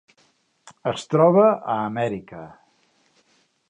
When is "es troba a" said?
0.93-1.77